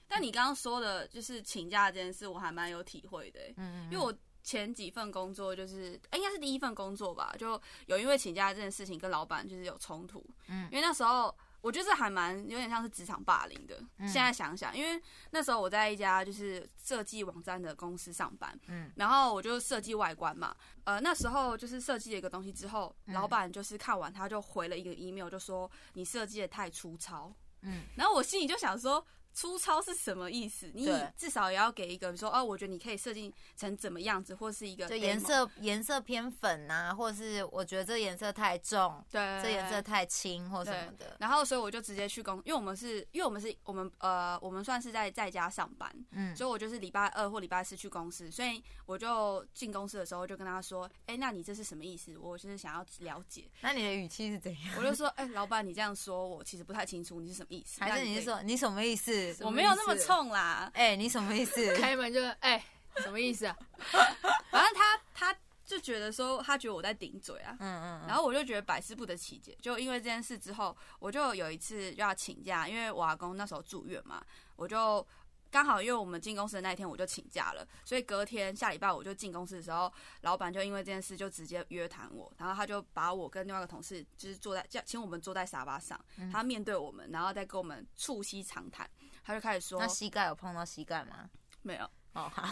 [0.08, 3.54] 但你刚刚说的，就是请假这件事，我还蛮有体会的、欸。
[3.58, 10.70] 嗯，因为我前几份工作就是应该是第一份工作吧，就有因为请假这件事情跟老板就是有冲突，嗯。
[10.72, 13.82] 因为那时候我觉得这还蛮有点像是职场霸凌的。
[13.98, 15.02] 嗯现在想想，因为
[15.32, 29.04] 那时候我在一家就是设计网站的公司上班，嗯然后我就设计外观嘛，呃，那时候就是设计了一个东西之后，嗯老板就是看完他就回了一个 email，就说你设计的太粗糙，嗯，然后我心里就想说。
[29.36, 30.72] 粗糙是什么意思？
[30.74, 41.18] 你至少也要给一个，比如说，哦，我觉得你可以设计成怎么样子，或是一个就颜，色颜色偏粉啊，或者是我觉得这颜色太重，对，这颜色太轻或什么的。
[41.20, 52.18] 然后，所以我就直接去公，因为我们是，因为我们是我们呃，我们算是在在家上班，嗯，所以我就是礼拜二或礼拜四去公司，所以我就进公司的时候就跟他说，哎，那你这是什么意思？
[52.18, 54.76] 我就是想要了解，那你的语气是怎样？
[54.78, 57.82] 我就说，哎，老板，你这样说我其实不太清楚，你是什么意思？
[57.82, 59.25] 还是你是说你什么意思？
[59.42, 61.74] 我没有那么冲啦，哎、你什么意思？
[61.78, 62.64] 开门就哎、
[62.98, 63.58] 什么意思啊？
[64.52, 74.24] 反正他他就觉得说，他觉得我在顶嘴啊，嗯嗯嗯，然后我就觉得百思不得其解，就因为这件事之后，我就有一次就要请假，因为我阿公那时候住院嘛，
[74.56, 75.06] 我就
[75.50, 88.88] 刚好因为我们进公司的那一天我就请假了，所以隔天下礼拜我就进公司的时候，老板就因为这件事就直接约谈我，然后他就把我跟另外一个同事就是坐在叫请我们坐在沙发上，嗯他面对我们，然后再跟我们促膝长谈，
[89.26, 91.30] 他就开始说那膝盖有碰到膝盖吗？
[91.64, 91.90] 没有。
[92.14, 92.48] 哦，好，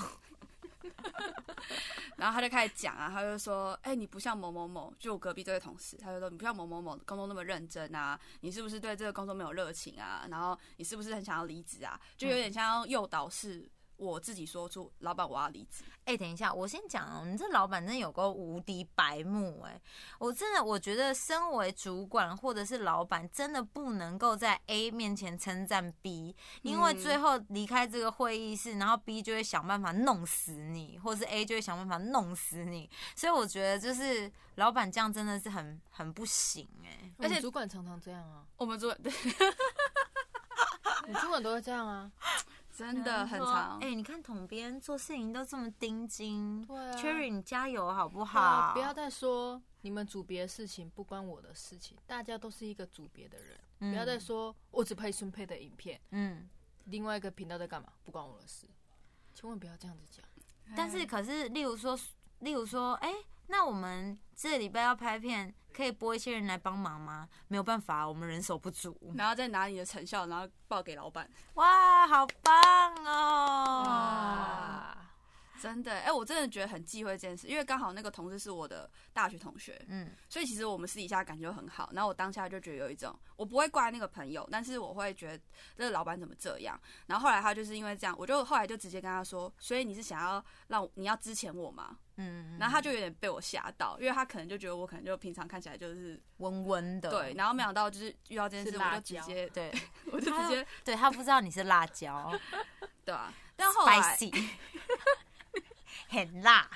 [2.17, 10.25] 然后他就开始讲啊，他就说：“哎、你不像某某某，就我隔壁这位同事，他就说你不像某某某工作那么认真啊，你是不是对这个工作没有热情啊？
[10.29, 11.97] 然后你是不是很想要离职啊？
[12.17, 15.83] 就有点像诱导是我自己说出老板我要离职。
[16.05, 19.79] 哎、等一下，我先讲哦，你这老板真的有个无敌白目哎、
[20.19, 27.03] 我真的我觉得身为主管或者是老板，真的不能够在 A 面前称赞 B，因为嗯。
[27.03, 39.11] 最后离开这个会议室，然后 B 就会想办法弄死你，或是 A 就会想办法弄死你，所以我觉得就是老板这样真的是很很不行哎、而且且主管常常这样啊，我们做对，
[41.07, 42.11] 你主管都会这样啊。
[42.73, 43.79] 真的很说长。
[43.79, 48.73] 哎、你看统编做事情都这么盯紧对啊，Cherry 你加油好不好？
[48.73, 56.49] 不要再说你们组别的事情不关我的事情，大家都是一个组别的人，嗯不要再说我只配孙配的影片，嗯。
[56.87, 58.67] 另外一个频道在干嘛，不关我的事，
[59.33, 60.25] 千万不要这样子讲。
[60.75, 61.97] 但是可是，例如说，
[62.39, 63.09] 例如说，哎、
[63.47, 67.27] 那我们这礼拜要拍片，可以拨一些人来帮忙吗？
[67.47, 68.97] 没有办法，我们人手不足。
[69.15, 71.29] 然后再拿你的成效，然后报给老板。
[71.55, 74.97] 哇，好棒哦！
[75.53, 81.89] 啊，真的，哎、我真的觉得很忌讳这件事，因为刚好那个同事是我的大学同学，嗯所以其实我们私底下感觉很好。
[81.93, 85.43] 然后我当下就觉得有一种，我不会怪那个朋友，但是我会觉得
[85.77, 86.79] 这个老板怎么这样。
[87.07, 91.97] 然后后来他就是因为这样，我就后来就直接跟他说，所以你是想要让你要支遣我吗？
[92.15, 99.73] 嗯，然后他就有点被我吓到，因为他可能就觉得我可能就平常看起来就是温温的，对，然后没想到就是遇到这件事， 我就直接对，
[100.11, 102.31] 我就直接对他不知道你是辣椒
[103.03, 103.33] 对啊。
[103.55, 103.99] 但后来
[106.09, 106.69] 很辣，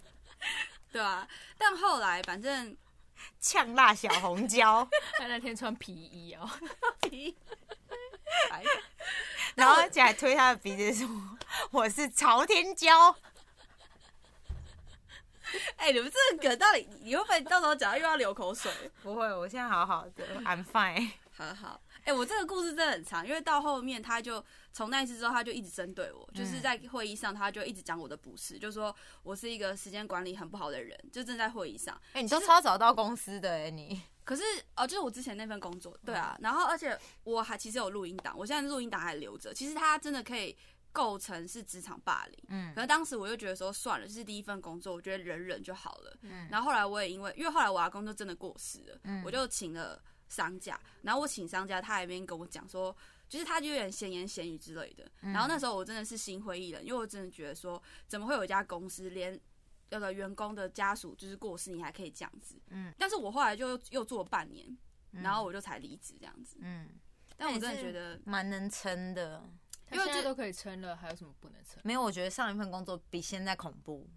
[0.92, 1.26] 对啊，
[1.58, 2.76] 但后来反正
[3.40, 6.48] 呛辣小红椒， 他那天穿皮衣哦，
[8.50, 8.62] 哎
[9.56, 11.08] 然后而且还推他的鼻子说
[11.70, 13.14] 我是朝天椒。
[15.74, 18.72] 哎、你们这个梗到底你会不会到时候讲到又要流口水？
[19.02, 21.10] 不会，我现在好好的，I'm fine。
[21.36, 32.00] 好好，哎、我这个故事真的很长，因为到后面他就从那一次之后，他就一直针对我，就是在会议上他就一直讲我的不是，就说我是一个时间管理很不好的人，就正在会议上。
[32.12, 34.00] 哎、你都超早到公司的哎、你。
[34.22, 34.42] 可是
[34.76, 40.56] 哦，就是我之前那份工作，对啊，然后而且我还其实有录音档，我现在录音档还留着，其实它真的可以
[40.92, 42.38] 构成是职场霸凌。
[42.48, 46.16] 嗯可是当时我就觉得说算了，这是第一份工作，我觉得忍忍就好了。
[46.22, 50.80] 嗯然后后来我也因为，因为后来我阿公就真的过世了，嗯我就请了丧假。
[51.02, 52.96] 然后我请商家，他还边跟我讲说，
[53.28, 55.04] 就是他就有点闲言闲语之类的。
[55.20, 59.38] 嗯然后那时候我真的是心灰意冷，因为我真的觉得说，怎么会有一家公司连
[59.90, 62.54] 那个员工的家属就是过世，你还可以这样子？
[62.70, 64.66] 嗯但是我后来就又做了半年，
[65.12, 66.56] 嗯然后我就才离职这样子。
[66.60, 66.88] 嗯，
[67.36, 69.42] 但我真的觉得，蛮能撑的。
[69.92, 71.82] 因为这都可以撑了，还有什么不能撑？
[71.82, 74.08] 没有，我觉得上一份工作比现在恐怖，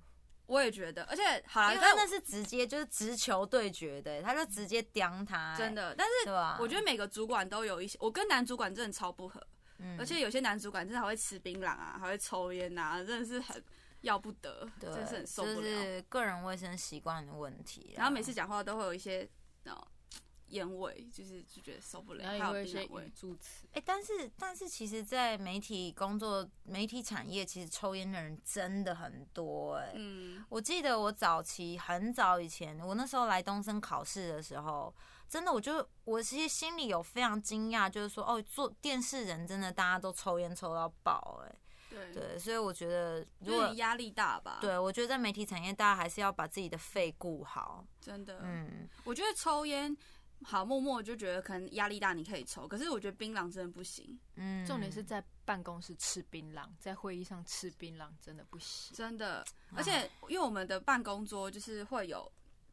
[0.45, 6.29] 我也觉得，而且好了，因为但他那是直接就是直球对决的，他就直接刁他、真，的，但是？
[6.61, 9.41] 我觉得每个主管都有一些，我跟男主管真的超不合，
[9.79, 13.63] 嗯而且有些男主管真的还会吃槟榔啊，还会抽烟啊，真的是很
[14.01, 15.63] 要不得，真的是很受不了就。
[15.63, 17.93] 是个人卫生习惯的问题。
[17.95, 19.27] 然后每次讲话都会有一些，
[19.65, 19.87] 哦，
[20.53, 23.05] 烟味，就是就觉得受不了，还有一些槟榔味。
[23.05, 23.11] 语。
[23.15, 34.93] 助词，哎、但是但是，其实，在媒体工作、媒体产业，其实抽烟的人真的很多哎、嗯，我记得我早期很早以前，我那时候来东升考试的时候，
[35.29, 41.55] 真的，我就我其实心里有非常惊讶，就是说，哦，做电视人真的大家都抽烟抽到爆哎、
[41.89, 49.95] 对，对，所以我觉得如果压力大吧？，对我觉得在媒体产业，大家还是要把自己的肺顾好，真的，嗯，我觉得抽烟。
[50.43, 52.67] 好，默默就觉得可能压力大，你可以抽。
[52.67, 58.95] 可是我觉得槟榔真的不行，嗯，重点是在办公室吃槟榔，在会议上吃槟榔真的不行。
[58.95, 59.45] 真的。
[59.75, 62.31] 而且因为我们的办公桌就是会有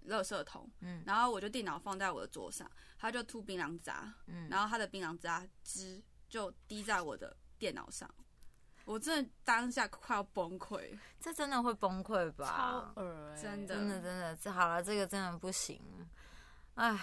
[0.08, 8.08] 垃圾桶，嗯然后我就电脑放在我的桌上，他就吐槟榔渣，嗯然后他的槟榔渣汁就滴在我的电脑上，
[8.84, 10.98] 我真的当下快要崩溃。
[11.20, 12.92] 这真的会崩溃吧？
[12.94, 15.80] 超恶欸真的真的真的，这好了，这个真的不行。
[16.74, 16.98] 哎，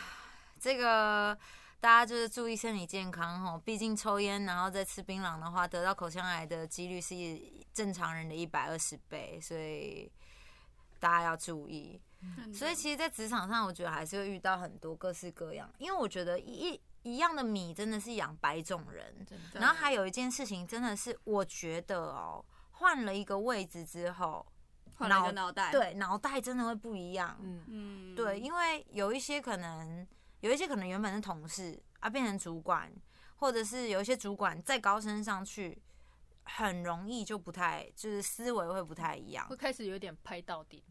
[0.59, 1.37] 这个
[1.79, 7.15] 大家就是注意身体健康哦，毕竟抽烟然后再吃槟榔的话，得到口腔癌的几率是
[7.73, 10.11] 正常人的一百二十倍，所以
[10.99, 12.01] 大家要注意。
[12.51, 19.23] 所以其实，在职场上，我觉得还是会遇到很多各式各样，因为我觉得一一样的米真的是养百种人。
[19.29, 24.43] 对然后还有一件事情，真的是我觉得哦，换了一个位置之后，
[24.95, 27.37] 换了一个脑袋，，对脑袋真的会不一样。
[27.39, 30.05] 嗯，嗯，对，因为有一些可能，
[30.41, 32.91] 有一些可能原本是同事啊，变成主管，
[33.37, 35.81] 或者是有一些主管再高升上去，
[36.43, 39.55] 很容易就不太，就是思维会不太一样会。
[39.55, 40.81] 开始有点拍到顶。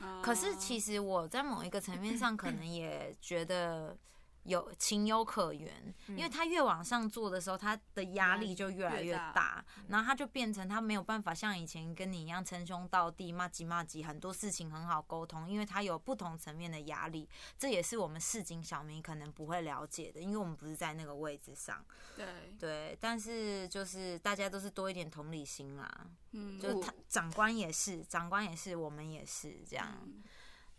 [0.00, 3.96] 哦可是其实我在某一个层面上，可能也觉得
[4.44, 9.32] 有情有可原，因为他越往上做的时候，他的压力就越来越越大。
[9.32, 17.28] 大，然后他就变成他没有办法像以前跟你一样称兄道弟、骂鸡骂鸡，很多事情很好沟通，因为他有不同层面的压力，
[17.58, 21.84] 这也是我们市井小民可能不会了解的，因为我们不是在那个位置上。
[22.16, 22.26] 对，
[22.58, 29.98] 对，但是就是大家都是多一点同理心啦，嗯，就是他长官也是，长官也是，我们也是这样。
[30.04, 30.22] 嗯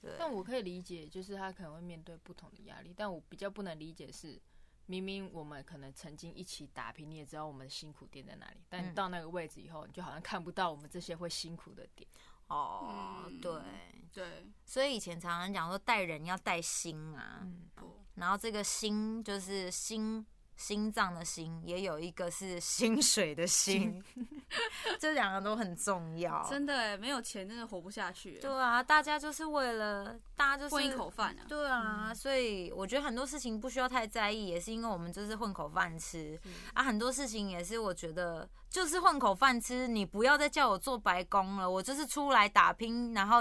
[0.04, 4.38] 对，但我可以理解，就是他可能会面对不同的压力，但我比较不能理解是，
[4.88, 8.94] 明明我们可能曾经一起打拼，你也知道我们的辛苦点在哪里，但你嗯。
[8.94, 12.06] 到那个位置以后，你就好像看不到我们这些会辛苦的点。
[12.48, 13.62] 哦，嗯对，
[14.12, 18.04] 对，所以以前常常讲说带人要带心啊，嗯，不。
[18.16, 20.24] 然后这个心就是心
[20.56, 24.04] 心脏的心，也有一个是薪水的薪，
[25.00, 26.46] 这两个都很重要。
[26.50, 36.40] 真的哎，没有钱真的活不下去，对啊，大家就是为了大家就是混一口饭啊，对啊，所以我觉得很多事情不需要太在意，也是因为我们就是混口饭吃
[36.74, 36.84] 啊。
[36.84, 43.38] 很多事情也是我觉得就是混口饭吃，你不要再叫我做白工了，我就是出来打拼，然后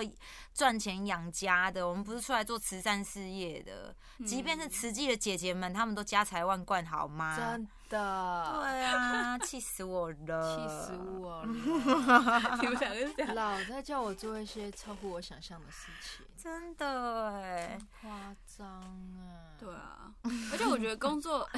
[0.53, 1.89] 赚钱养家的。
[1.89, 7.35] 我们不是出来做慈善事业的，即便是慈济的姐姐们，她们都家财万贯，好吗？
[7.35, 10.93] 真的，对啊，气死我了， 气死！
[11.19, 11.47] 我了！
[12.61, 19.57] 你们两个是这样，老在叫我做一些超乎我想象的事情，真的哎，夸张啊！
[19.59, 20.13] 对啊，
[20.53, 21.49] 而且我觉得工作，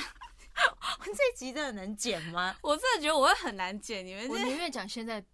[1.05, 2.57] 这集真的能剪吗？
[2.63, 5.25] 我真的觉得我会很难剪，你们这我宁愿讲现在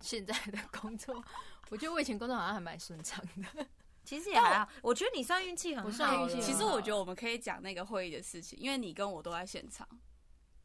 [0.00, 1.22] 现在的工作，
[1.70, 3.66] 我觉得我以前工作好像还蛮顺畅的。
[4.04, 5.88] 其实也还好，我觉得你算运气很好。
[5.88, 9.88] 我算运气很好其实我觉得我们可以讲那个会议的事情，因为你跟我都在现场，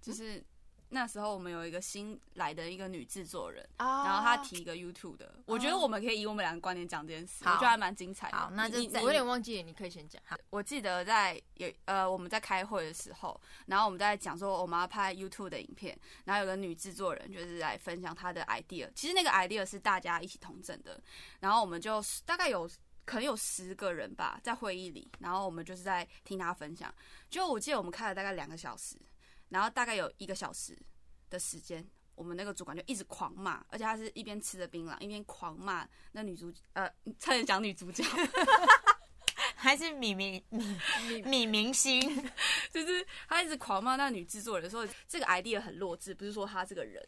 [0.02, 0.44] 就是
[0.90, 8.38] 那时候我们有一个新来的一个女制作人，啊然后她提一个 YouTube 的，我觉得我们可以以我们两个观点讲这件事，我好觉得还蛮精彩的。
[8.38, 8.70] 好那
[9.02, 10.22] 我有点忘记了，你可以先讲。
[10.50, 21.02] 我记得在有呃我们在开会的时候，然后我们在讲说我们要拍 YouTube 的影片，然后有个女制作人就是来分享她的 idea，其实那个 idea 是大家一起同整的，
[21.42, 22.70] 然后我们就大概有
[23.04, 26.94] 可能有十个人吧在会议里，然后我们就是在听她分享，
[27.30, 28.96] 就我记得我们开了大概两个小时，
[29.50, 30.78] 然后大概有一个小时
[31.30, 31.88] 的时间。
[32.16, 38.04] 我们那个主管就一直狂骂，而且他是一边吃着槟榔，一边狂骂那女主呃，差点讲女主角，
[39.60, 42.00] 还是米明米米明星，
[42.72, 47.04] 就是他一直狂骂那女制作人，说这个 idea 很弱智，不是说他这个人，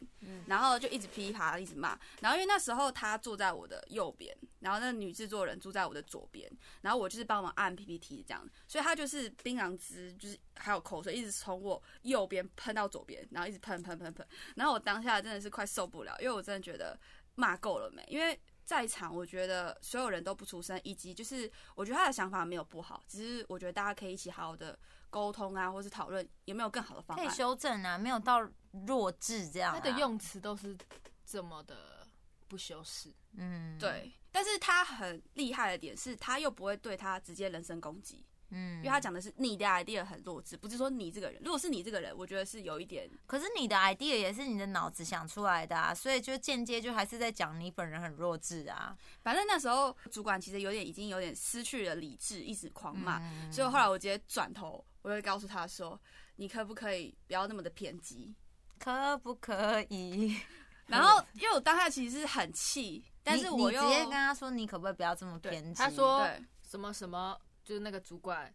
[0.47, 1.97] 然后就一直噼里啪啦一直骂。
[2.21, 6.51] 然后因为那时候他坐在我的右边，然后那女制作人坐在我的左边，
[6.81, 14.27] 然后我就是帮忙按 PPT 这样，所以他就是槟榔汁，就是还有口水一直从我右边喷到左边，然后一直喷喷喷喷。
[14.55, 16.99] 然后我当下真的是快受不了，因为我真的觉得
[17.35, 18.39] 骂够了没，因为。
[18.69, 24.77] 在场，我觉得所有人都不出声，以及就是我觉得他的想法没有不好，只是我觉得大家可以一起好好的
[25.09, 27.35] 沟通啊，或是讨论有没有更好的方法可以。
[27.35, 28.47] 修正啊，没有到
[28.85, 29.79] 弱智这样、啊。
[29.79, 30.77] 他的，用词都是
[31.25, 32.07] 这么的
[32.47, 33.11] 不修饰。
[33.33, 41.41] 嗯，，对，但是他很厉害的点是，他又不会对他直接人身攻击，嗯，因为他讲的是你的 idea 很弱智，不是说你这个人。
[41.43, 48.95] 如果是你这个人，我觉得是有一点，可是你的 idea 也是你的脑子想出来的啊，所以就间接就还是在讲你本人很弱智啊。
[49.21, 55.99] 反正那时候主管其实有点已经有点失去了理智，一直狂骂，嗯所以后来我直接转头，我就告诉他说
[56.37, 58.33] ：“你可不可以不要那么的偏激
[58.79, 60.37] 可不可以？？”
[60.89, 65.77] 然后因为我当下其实是很气，但是你我又直接跟他说，你可不可以不要这么偏激？
[65.77, 67.39] 他说对，什么什么，
[67.69, 68.51] 就是那个主管，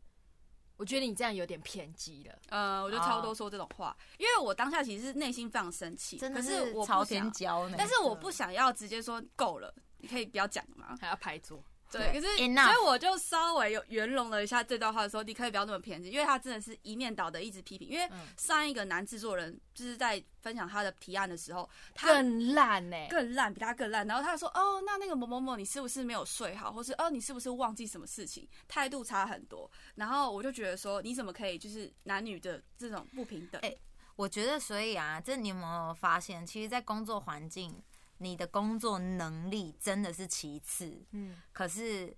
[0.76, 2.36] 我觉得你这样有点偏激了。
[2.48, 7.76] 呃，我就差不多说这种话，因为我当下其实是内心非常生气，真的可是我朝不想，天骄呢。
[7.78, 10.98] 但是我不想要直接说够了，你可以不要讲吗？
[11.00, 17.88] 还要拍桌，对，可是所以我就稍微有圆融了一下这段话的时候，你可以不要那么偏激，因为他真的是一面倒的一直批评。
[17.88, 24.06] 因为嗯上一个男制作人就是在分享他的提案的时候，他更烂呢、更烂，比他更烂。
[24.06, 28.48] 然后他就说：“哦，那那个某某某，你是不是没有睡好，或是哦，你是不是忘记什么事情？
[28.66, 33.60] 态度差很多。”然后我就觉得说，你怎么可以就是男女的这种不平等？
[33.62, 33.74] 哎
[34.16, 37.82] 我觉得，所以啊，这你有没有发现，其实，在工作环境，
[38.18, 42.16] 你的工作能力真的是其次，嗯，可是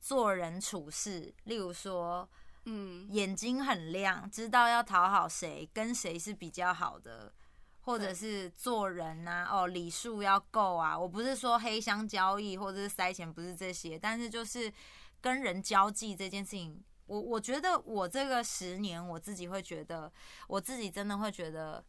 [0.00, 2.28] 做人处事，例如说
[2.64, 7.32] 嗯，眼睛很亮，知道要讨好谁，跟谁是比较好的，
[7.80, 10.96] 或者是做人呐、哦，礼数要够啊。
[10.96, 14.72] 我不是说黑箱交易或者是塞钱，不是这些，但是就是
[15.20, 20.12] 跟人交际这件事情，我我觉得我这个十年，我自己会觉得，
[20.46, 21.84] 我自己真的会觉得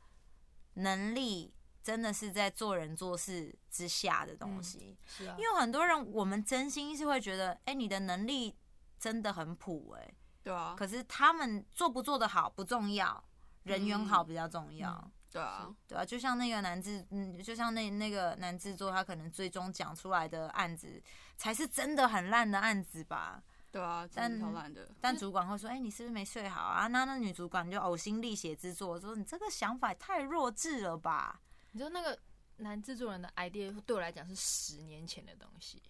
[0.74, 1.54] 能力。
[1.84, 8.56] 真的是在做人做事之下的东西，是啊因，为很多人我们真心是会觉得，哎、你的能力
[8.98, 13.22] 真的很普、哎，对啊，可是他们做不做得好不重要，
[13.64, 21.02] 人缘好比较重要，嗯对啊，对啊，就像那个男制，嗯，就像那那个男制作，他可能最终讲出来的案子
[21.36, 23.44] 才是真的很烂的案子吧。
[23.72, 24.88] 对啊，真的超烂的。
[25.02, 31.42] 但主管会说：“哎、你是不是没睡好啊？”那那女主管就呕心沥血之作，说：“你这个想法也太弱智了吧
[31.74, 32.18] 你知道那个
[32.58, 35.82] 男制作人的 idea 对我来讲是十年前的东西，！”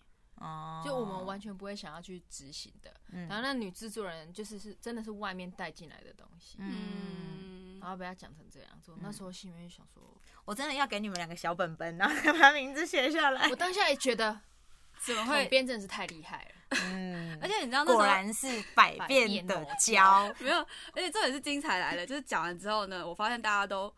[0.42, 2.92] 哦，就我们完全不会想要去执行的。
[3.12, 10.02] 嗯然后那女制作人就是是真的是外面带进来的东西，嗯，嗯然后被他讲成这样子，我那时候心里面就想说，
[10.46, 13.56] 我真的要给你们两个小本本，然后把名字写下来 我。
[13.56, 14.40] 当下也觉得
[15.06, 15.46] 怎么会？
[15.48, 20.34] 编真的是太厉害了，嗯， 而且你知道那时候果然是百变的胶。
[20.40, 20.58] 没有，
[20.94, 22.06] 而且这也是精彩来了。
[22.06, 23.94] 就是讲完之后呢，我发现大家都，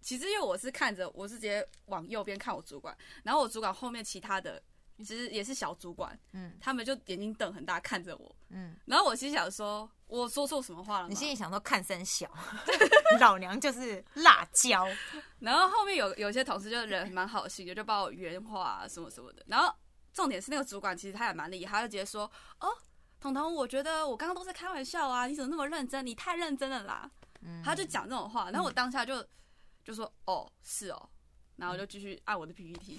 [0.00, 4.62] 其实因为我是看着，我是直接往右边看我主管，然后我主管后面其他的
[4.98, 11.08] 其实也是小主管，嗯他们就眼睛瞪很大看着我，嗯，然后我心想说，我说错什么话了？
[11.08, 12.30] 你心里想说看三小，
[13.20, 14.86] 老娘就是辣椒。
[15.40, 19.42] 然后后面有有些同事就人蛮好心的，就帮我圆话、啊、什么什么的。
[19.46, 19.74] 然后
[20.12, 22.30] 重点是那个主管其实他也蛮厉害，他就直接说
[22.60, 22.68] ：“哦，
[23.20, 26.04] 彤彤，我觉得我刚刚都在开玩笑啊，你怎么那么认真？
[26.04, 27.10] 你太认真了啦。
[27.42, 29.24] 嗯他就讲这种话，然后我当下就
[29.90, 31.10] 就说：“哦，是哦。”
[31.56, 32.98] 然后就继续按我的 PPT。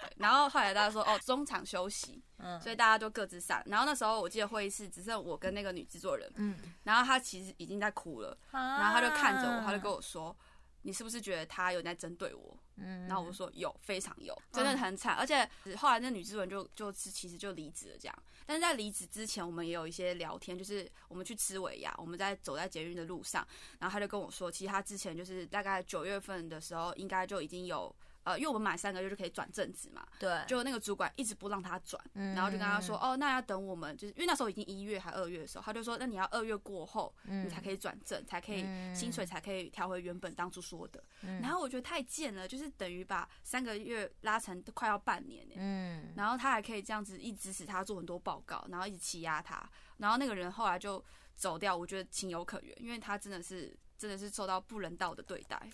[0.00, 3.62] 对 然后后来大家说：“哦，中场休息。”嗯所以大家就各自散。
[3.66, 10.36] 然后那时候我记得会议室只剩我跟那个女制作人，嗯，然后她其实已经在哭了，然然后她就看着我，她就跟我说
[10.82, 15.14] ：“你是不是觉得他有在针对我？”嗯然后我说有，非常有，真的很惨。
[15.14, 15.48] 而且
[15.78, 18.22] 后来那女制作人就就是其实就离职了这样。
[18.46, 23.46] 但是在离职之前，我们也有一些聊天，就是我们去吃尾牙，我们在走在捷运的路上，
[23.80, 27.94] 然后他就跟我说，其实他之前就是大概九月份的时候，应该就已经有。
[28.26, 41.00] 呃，因为我们满三个月就可以转正职嘛，对，就那个主管一直不让他转，嗯然后就跟他说，哦，那要等我们，就是因为那时候已经一月还二月的时候，他就说，那你要二月过后，嗯你才可以转正，才可以嗯薪水才可以调回原本当初说的。
[41.22, 45.54] 嗯然后我觉得太贱了，就是等于把三个月拉成快要半年呢。
[45.58, 51.02] 嗯，然后他还可以这样子一直使他做很多报告，然后一直欺压他，然后那个人后来就
[51.36, 55.70] 走掉，我觉得情有可原，因为他真的是真的是受到不人道的对待。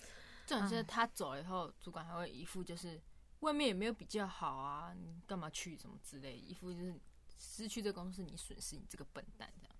[0.59, 3.01] 重点是他走了以后，主管还会一副就是
[3.39, 6.93] 外面也没有比较好啊，你干嘛去什么之类，一副就是
[7.37, 9.75] 失去这个工作是你损失，你这个笨蛋这样。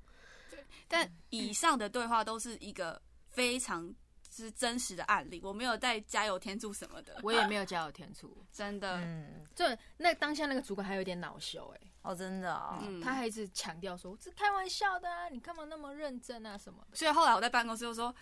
[0.50, 3.94] 对 但以上的对话都是一个非常
[4.30, 8.98] 是真实的案例，我没有在加油添醋什么的，我也没有加油添醋， 真的。
[8.98, 9.66] 嗯，就
[9.98, 16.98] 那当下那个主管还有点恼羞哎、哦，真的哦，嗯他还一直强调说：“我是开玩笑的啊，你干嘛那么认真啊什么的。
[16.98, 18.14] 所以后来我在办公室就说，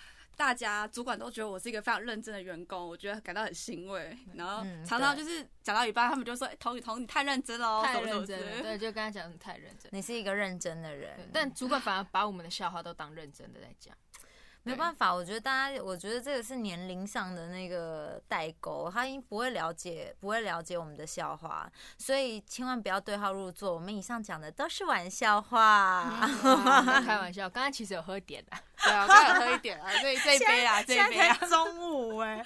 [0.41, 4.17] 大家主管都觉得我是一个非常认真的员工，我觉得感到很欣慰。
[4.33, 9.87] 然后嗯常常就是讲到一半，他们就说：“哎童雨童，你太认真了哦，太认真对，就跟他讲你太认真。
[9.93, 13.95] 你是一个认真的人，但主管反而把我们的笑话都当认真的在讲。
[14.63, 21.67] 没办法，我觉得大家，我觉得这个是年龄上的那个代沟，他应不会了解，不会了解我们的笑话，
[21.97, 23.73] 所以千万不要对号入座。
[23.73, 26.29] 我们以上讲的都是玩笑话，
[26.85, 27.49] 在开玩笑。
[27.49, 32.43] 刚刚其实有喝点的，对啊， 我刚才喝一点啊， 这这一杯啊，这一杯啊中午哎、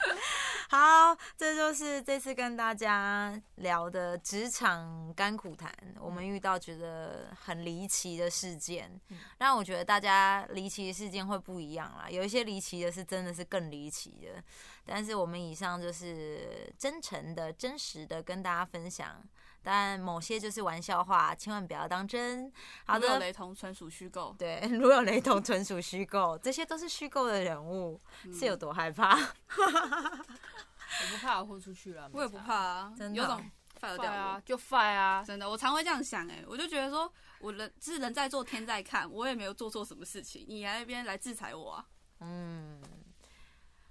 [0.69, 8.99] 好，这就是这次跟大家聊的职场甘苦谈，我们遇到觉得很离奇的事件，
[9.37, 12.07] 让我觉得大家离奇的事件会不一样啦。
[12.09, 14.43] 有一些离奇的是真的是更离奇的，
[14.85, 19.23] 但是我们以上就是真诚的、真实的跟大家分享。
[19.65, 22.51] 但某些就是玩笑话，千万不要当真。
[22.85, 24.35] 好的，如有雷同，纯属虚构。
[24.37, 27.99] 对， 如有雷同，纯属虚构，这些都是虚构的人物，
[28.31, 29.17] 是有多害怕？
[29.17, 33.43] 我不怕我豁出去了，我也不怕啊，真的有种
[33.81, 41.85] fire 掉快啊，就 fire 啊，真的，我常会这样想哎、我就觉得说，我人是人在做天在看，我也没有做错什么事情，你来那边来制裁我啊？
[42.21, 42.81] 嗯，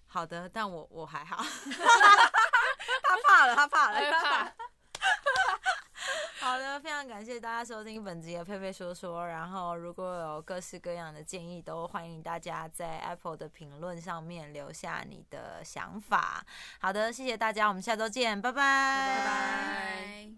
[0.07, 1.45] 好的，但我我还好。
[3.03, 4.55] 他怕了，他怕了，他怕。
[6.55, 9.27] 好的，非常感谢大家收听本集的佩佩说说。
[9.27, 16.47] 然后，如果有各式各样的建议，都欢迎大家在 Apple 的评论上面留下你的想法。
[16.79, 18.63] 好的，谢谢大家，我们下周见，拜拜，
[19.19, 20.31] 拜拜。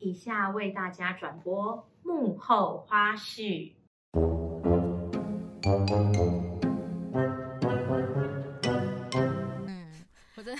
[0.00, 3.74] 以下为大家转播幕后花絮。
[9.68, 10.04] 嗯，
[10.34, 10.58] 我真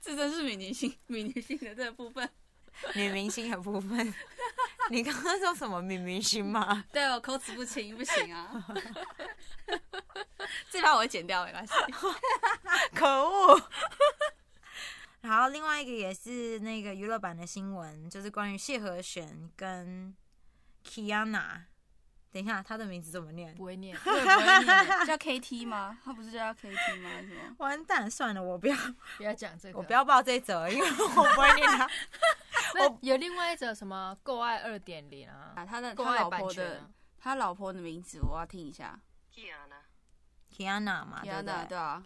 [0.00, 2.28] 这真是米妮性米妮性的这部分。
[2.94, 4.14] 女明星的部分，
[4.90, 6.84] 你刚刚说什么女明星吗？
[6.92, 8.64] 对我口齿不清，不行啊。
[10.70, 11.74] 这把我会剪掉，没关系。
[12.94, 13.62] 可恶！
[15.22, 20.14] 然后，另外一个也是那个娱乐版的新闻，就是关于谢和弦跟
[20.84, 21.62] Kiana。
[22.30, 23.64] 等一下，他的名字怎么念不？
[23.64, 25.98] 会念，我也不会念，叫 KT 吗？
[26.04, 27.10] 他不是叫 KT 吗？
[27.22, 27.54] 什么？
[27.58, 28.76] 完蛋，算了，我不要，
[29.16, 29.78] 不要讲这个。
[29.78, 31.90] 我不要报这一则，因为我不会念他。
[32.74, 36.90] 那有另外一则什么“够爱二点零”啊，啊，他的他老婆的啊。
[37.18, 39.00] 他老婆的名字我要听一下。
[40.50, 41.66] Kiana 嘛，对对？
[41.68, 42.02] 对啊